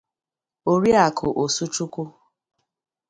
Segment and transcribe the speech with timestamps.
[0.71, 2.03] Oriakụ Osuchukwu